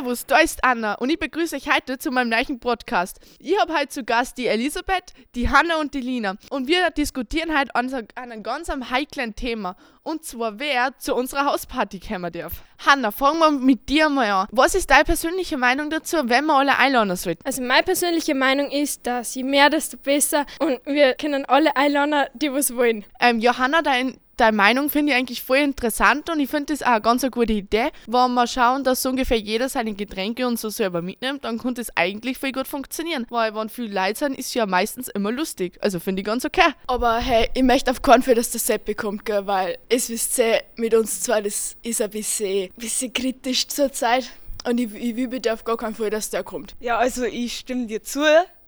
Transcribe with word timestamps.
Servus, 0.00 0.24
da 0.24 0.38
ist 0.38 0.64
Anna 0.64 0.94
und 0.94 1.10
ich 1.10 1.18
begrüße 1.18 1.56
euch 1.56 1.70
heute 1.70 1.98
zu 1.98 2.10
meinem 2.10 2.30
neuen 2.30 2.58
Podcast. 2.58 3.20
Ich 3.38 3.60
habe 3.60 3.74
heute 3.74 3.88
zu 3.88 4.02
Gast 4.02 4.38
die 4.38 4.46
Elisabeth, 4.46 5.12
die 5.34 5.50
Hanna 5.50 5.78
und 5.78 5.92
die 5.92 6.00
Lina 6.00 6.36
und 6.48 6.68
wir 6.68 6.88
diskutieren 6.88 7.54
heute 7.54 7.74
an, 7.74 7.92
einem 8.14 8.42
ganz 8.42 8.70
heiklen 8.70 9.34
Thema 9.34 9.76
und 10.02 10.24
zwar 10.24 10.58
wer 10.58 10.96
zu 10.96 11.14
unserer 11.14 11.44
Hausparty 11.44 12.00
kommen 12.00 12.32
darf. 12.32 12.62
Hanna, 12.86 13.10
fangen 13.10 13.40
wir 13.40 13.50
mit 13.50 13.90
dir 13.90 14.08
mal 14.08 14.30
an. 14.30 14.48
Was 14.52 14.74
ist 14.74 14.90
deine 14.90 15.04
persönliche 15.04 15.58
Meinung 15.58 15.90
dazu, 15.90 16.16
wenn 16.24 16.46
wir 16.46 16.54
alle 16.54 16.78
einladen 16.78 17.14
sollten? 17.14 17.44
Also 17.44 17.60
meine 17.60 17.82
persönliche 17.82 18.34
Meinung 18.34 18.70
ist, 18.70 19.06
dass 19.06 19.34
je 19.34 19.42
mehr, 19.42 19.68
desto 19.68 19.98
besser 19.98 20.46
und 20.60 20.80
wir 20.86 21.12
können 21.12 21.44
alle 21.44 21.76
einladen, 21.76 22.24
die 22.32 22.50
was 22.50 22.74
wollen. 22.74 23.04
Ähm, 23.20 23.38
Johanna, 23.38 23.82
dein 23.82 24.18
deine 24.40 24.56
Meinung 24.56 24.88
finde 24.88 25.12
ich 25.12 25.18
eigentlich 25.18 25.42
voll 25.42 25.58
interessant 25.58 26.30
und 26.30 26.40
ich 26.40 26.48
finde 26.48 26.72
das 26.72 26.82
auch 26.82 26.88
eine 26.88 27.00
ganz 27.02 27.22
eine 27.22 27.30
gute 27.30 27.52
Idee. 27.52 27.88
Wenn 28.06 28.34
wir 28.34 28.46
schauen, 28.46 28.84
dass 28.84 29.02
so 29.02 29.10
ungefähr 29.10 29.38
jeder 29.38 29.68
seine 29.68 29.94
Getränke 29.94 30.46
und 30.46 30.58
so 30.58 30.70
selber 30.70 31.02
mitnimmt, 31.02 31.44
dann 31.44 31.58
könnte 31.58 31.80
es 31.80 31.94
eigentlich 31.96 32.38
voll 32.38 32.52
gut 32.52 32.66
funktionieren. 32.66 33.26
Weil 33.28 33.54
wenn 33.54 33.68
viele 33.68 33.94
Leute 33.94 34.18
sind, 34.18 34.38
ist 34.38 34.54
ja 34.54 34.66
meistens 34.66 35.08
immer 35.08 35.30
lustig. 35.30 35.78
Also 35.80 36.00
finde 36.00 36.20
ich 36.20 36.26
ganz 36.26 36.44
okay. 36.44 36.72
Aber 36.86 37.18
hey, 37.18 37.50
ich 37.54 37.62
möchte 37.62 37.90
auf 37.90 38.02
keinen 38.02 38.22
Fall, 38.22 38.34
dass 38.34 38.50
der 38.50 38.60
Sepp 38.60 38.86
bekommt, 38.86 39.24
gell, 39.24 39.46
weil 39.46 39.78
es 39.88 40.08
wisst 40.08 40.38
ihr, 40.38 40.62
mit 40.76 40.94
uns 40.94 41.20
zwei, 41.20 41.42
das 41.42 41.76
ist 41.82 42.00
ein 42.00 42.10
bisschen, 42.10 42.70
bisschen 42.76 43.12
kritisch 43.12 43.68
zur 43.68 43.92
Zeit. 43.92 44.30
Und 44.66 44.78
ich, 44.78 44.94
ich 44.94 45.16
will 45.16 45.28
bitte 45.28 45.52
auf 45.52 45.64
gar 45.64 45.76
keinen 45.76 45.94
Fall, 45.94 46.10
dass 46.10 46.30
der 46.30 46.44
kommt. 46.44 46.74
Ja, 46.80 46.98
also 46.98 47.24
ich 47.24 47.58
stimme 47.58 47.86
dir 47.86 48.02
zu 48.02 48.20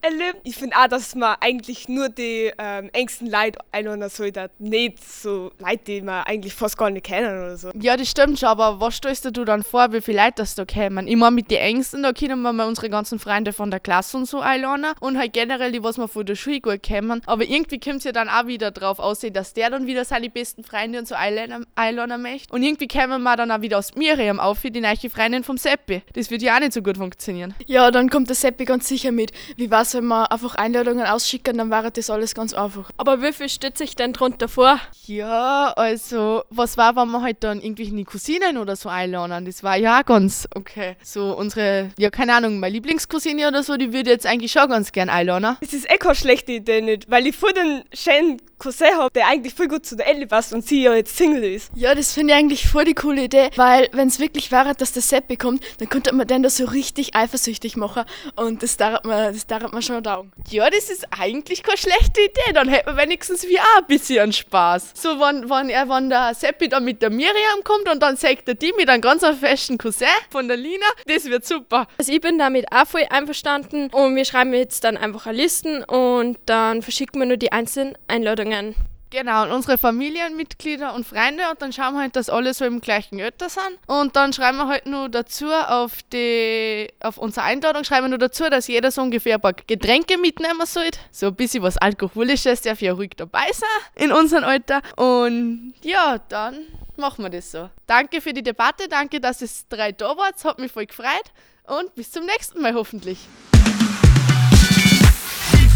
erlebt. 0.02 0.40
Ich 0.44 0.56
finde 0.56 0.76
auch, 0.76 0.88
dass 0.88 1.14
man 1.14 1.36
eigentlich 1.40 1.88
nur 1.88 2.08
die 2.08 2.52
ähm, 2.58 2.90
engsten 2.92 3.30
Leute 3.30 3.58
einladen 3.70 4.08
sollte. 4.08 4.50
Nicht 4.58 5.02
so 5.02 5.50
Leute, 5.58 5.84
die 5.86 6.02
man 6.02 6.24
eigentlich 6.24 6.54
fast 6.54 6.76
gar 6.76 6.90
nicht 6.90 7.06
kennen 7.06 7.38
oder 7.38 7.56
so. 7.56 7.70
Ja, 7.80 7.96
das 7.96 8.10
stimmt 8.10 8.38
schon, 8.38 8.48
aber 8.48 8.80
was 8.80 8.96
stellst 8.96 9.24
du 9.24 9.44
dann 9.44 9.62
vor, 9.62 9.92
wie 9.92 10.00
viele 10.00 10.22
Leute 10.22 10.34
das 10.36 10.54
da 10.54 10.64
kommen? 10.64 11.06
Ich 11.06 11.16
meine, 11.16 11.34
mit 11.34 11.50
den 11.50 11.58
Ängsten, 11.58 12.02
da 12.02 12.12
können 12.12 12.42
wir 12.42 12.52
mal 12.52 12.66
unsere 12.66 12.90
ganzen 12.90 13.18
Freunde 13.18 13.52
von 13.52 13.70
der 13.70 13.80
Klasse 13.80 14.16
und 14.16 14.26
so 14.26 14.40
einladen 14.40 14.86
und 15.00 15.18
halt 15.18 15.32
generell 15.32 15.72
die, 15.72 15.82
was 15.82 15.98
wir 15.98 16.08
von 16.08 16.26
der 16.26 16.34
Schule 16.34 16.60
gut 16.60 16.82
kennen. 16.82 17.22
Aber 17.26 17.44
irgendwie 17.44 17.78
kommt 17.78 17.98
es 17.98 18.04
ja 18.04 18.12
dann 18.12 18.28
auch 18.28 18.46
wieder 18.46 18.70
drauf 18.70 18.98
aussehen, 18.98 19.32
dass 19.32 19.54
der 19.54 19.70
dann 19.70 19.86
wieder 19.86 20.04
seine 20.04 20.30
besten 20.30 20.64
Freunde 20.64 20.98
und 20.98 21.08
so 21.08 21.14
einladen, 21.14 22.22
möchte. 22.22 22.52
Und 22.52 22.62
irgendwie 22.62 22.88
kommen 22.88 23.22
wir 23.22 23.36
dann 23.36 23.50
auch 23.50 23.60
wieder 23.60 23.78
aus 23.78 23.94
Miriam 23.94 24.40
auf 24.40 24.58
für 24.58 24.70
die 24.70 24.80
neue 24.80 24.96
Freundin 25.10 25.44
vom 25.44 25.56
Seppi. 25.56 26.02
Das 26.12 26.30
wird 26.30 26.42
ja 26.42 26.56
auch 26.56 26.60
nicht 26.60 26.72
so 26.72 26.82
gut 26.82 26.96
funktionieren. 26.96 27.54
Ja, 27.66 27.90
dann 27.90 28.10
kommt 28.10 28.28
der 28.28 28.36
Seppi 28.36 28.64
ganz 28.64 28.88
sicher 28.88 29.12
mit. 29.12 29.32
Wie 29.56 29.70
war's, 29.70 29.91
wenn 29.94 30.06
wir 30.06 30.30
einfach 30.30 30.54
Einladungen 30.54 31.06
ausschicken, 31.06 31.58
dann 31.58 31.70
wäre 31.70 31.90
das 31.90 32.10
alles 32.10 32.34
ganz 32.34 32.54
einfach. 32.54 32.90
Aber 32.96 33.22
wie 33.22 33.32
viel 33.32 33.48
steht 33.48 33.78
sich 33.78 33.96
denn 33.96 34.12
drunter 34.12 34.48
vor? 34.48 34.78
Ja, 35.06 35.72
also, 35.76 36.42
was 36.50 36.76
war, 36.76 36.96
wenn 36.96 37.10
wir 37.10 37.22
halt 37.22 37.42
dann 37.44 37.60
irgendwelche 37.60 38.04
Cousinen 38.04 38.58
oder 38.58 38.76
so 38.76 38.88
einladen? 38.88 39.44
Das 39.44 39.62
war 39.62 39.76
ja 39.76 40.02
ganz 40.02 40.48
okay. 40.54 40.96
So 41.02 41.36
unsere, 41.36 41.90
ja, 41.98 42.10
keine 42.10 42.34
Ahnung, 42.34 42.60
meine 42.60 42.72
Lieblingscousine 42.74 43.48
oder 43.48 43.62
so, 43.62 43.76
die 43.76 43.92
würde 43.92 44.10
jetzt 44.10 44.26
eigentlich 44.26 44.52
schon 44.52 44.68
ganz 44.68 44.92
gern 44.92 45.08
einladen. 45.08 45.56
Das 45.60 45.72
ist 45.72 45.90
eh 45.90 45.96
keine 45.96 46.14
schlechte 46.14 46.52
Idee 46.52 46.80
nicht, 46.80 47.10
weil 47.10 47.26
ich 47.26 47.36
vor 47.36 47.52
den 47.52 47.84
schönen 47.92 48.40
Cousin 48.62 48.96
habe, 48.96 49.10
der 49.12 49.26
eigentlich 49.26 49.54
voll 49.54 49.66
gut 49.66 49.84
zu 49.84 49.96
der 49.96 50.06
Ellie 50.06 50.26
passt 50.26 50.52
und 50.52 50.64
sie 50.64 50.82
ja 50.82 50.94
jetzt 50.94 51.16
Single 51.16 51.42
ist. 51.42 51.70
Ja, 51.74 51.94
das 51.94 52.12
finde 52.12 52.32
ich 52.32 52.38
eigentlich 52.38 52.68
voll 52.68 52.84
die 52.84 52.94
coole 52.94 53.24
Idee, 53.24 53.50
weil 53.56 53.88
wenn 53.92 54.06
es 54.06 54.20
wirklich 54.20 54.52
wäre, 54.52 54.74
dass 54.74 54.92
der 54.92 55.02
Sepp 55.02 55.26
bekommt, 55.26 55.64
dann 55.78 55.88
könnte 55.88 56.14
man 56.14 56.26
den 56.26 56.42
da 56.42 56.50
so 56.50 56.64
richtig 56.66 57.16
eifersüchtig 57.16 57.76
machen 57.76 58.04
und 58.36 58.62
das 58.62 58.76
darf 58.76 59.02
man, 59.02 59.32
das 59.32 59.46
darf 59.46 59.72
man 59.72 59.82
schon 59.82 60.02
dauern. 60.02 60.30
Ja, 60.48 60.70
das 60.70 60.90
ist 60.90 61.06
eigentlich 61.10 61.62
keine 61.64 61.78
schlechte 61.78 62.20
Idee, 62.20 62.52
dann 62.54 62.68
hätte 62.68 62.86
man 62.86 62.98
wenigstens 62.98 63.42
wie 63.48 63.58
auch 63.58 63.78
ein 63.78 63.86
bisschen 63.86 64.32
Spaß. 64.32 64.92
So, 64.94 65.18
wenn, 65.18 65.50
wenn, 65.50 65.68
er, 65.68 65.88
wenn 65.88 66.08
der 66.08 66.34
Seppi 66.34 66.68
dann 66.68 66.84
mit 66.84 67.02
der 67.02 67.10
Miriam 67.10 67.64
kommt 67.64 67.88
und 67.90 68.00
dann 68.00 68.16
sagt 68.16 68.48
er 68.48 68.54
die 68.54 68.72
mit 68.76 68.88
einem 68.88 69.02
ganz 69.02 69.24
festen 69.40 69.76
Cousin 69.76 70.06
von 70.30 70.46
der 70.46 70.56
Lina, 70.56 70.86
das 71.06 71.24
wird 71.24 71.44
super. 71.44 71.88
Also 71.98 72.12
ich 72.12 72.20
bin 72.20 72.38
damit 72.38 72.66
auch 72.70 72.86
voll 72.86 73.06
einverstanden 73.10 73.88
und 73.90 74.14
wir 74.14 74.24
schreiben 74.24 74.54
jetzt 74.54 74.84
dann 74.84 74.96
einfach 74.96 75.26
eine 75.26 75.38
Listen 75.38 75.82
und 75.84 76.38
dann 76.46 76.82
verschicken 76.82 77.20
wir 77.20 77.26
nur 77.26 77.36
die 77.36 77.50
einzelnen 77.50 77.96
Einladungen 78.06 78.51
Einladungen. 78.52 78.92
Genau, 79.10 79.42
und 79.42 79.50
unsere 79.50 79.76
Familienmitglieder 79.76 80.94
und 80.94 81.06
Freunde 81.06 81.42
und 81.50 81.60
dann 81.60 81.70
schauen 81.70 81.92
wir 81.92 82.00
halt, 82.00 82.16
dass 82.16 82.30
alle 82.30 82.54
so 82.54 82.64
im 82.64 82.80
gleichen 82.80 83.20
Alter 83.20 83.50
sind. 83.50 83.78
Und 83.86 84.16
dann 84.16 84.32
schreiben 84.32 84.56
wir 84.56 84.68
halt 84.68 84.86
nur 84.86 85.10
dazu 85.10 85.52
auf 85.52 85.98
die, 86.14 86.88
auf 87.00 87.18
unsere 87.18 87.44
Einladung 87.44 87.84
schreiben 87.84 88.06
wir 88.06 88.08
nur 88.08 88.18
dazu, 88.18 88.48
dass 88.48 88.68
jeder 88.68 88.90
so 88.90 89.02
ungefähr 89.02 89.34
ein 89.34 89.40
paar 89.42 89.52
Getränke 89.52 90.16
mitnehmen 90.16 90.64
sollte. 90.64 90.98
So 91.10 91.26
ein 91.26 91.34
bisschen 91.34 91.62
was 91.62 91.76
Alkoholisches 91.76 92.62
darf 92.62 92.80
ja 92.80 92.94
ruhig 92.94 93.10
dabei 93.14 93.50
sein 93.52 94.02
in 94.02 94.12
unserem 94.12 94.44
Alter. 94.44 94.80
Und 94.96 95.74
ja, 95.82 96.18
dann 96.30 96.64
machen 96.96 97.22
wir 97.22 97.28
das 97.28 97.52
so. 97.52 97.68
Danke 97.86 98.22
für 98.22 98.32
die 98.32 98.42
Debatte, 98.42 98.88
danke, 98.88 99.20
dass 99.20 99.42
es 99.42 99.68
drei 99.68 99.92
da 99.92 100.16
war, 100.16 100.30
es 100.34 100.42
hat 100.42 100.58
mich 100.58 100.72
voll 100.72 100.86
gefreut 100.86 101.32
und 101.64 101.94
bis 101.94 102.12
zum 102.12 102.24
nächsten 102.24 102.62
Mal 102.62 102.72
hoffentlich. 102.72 103.18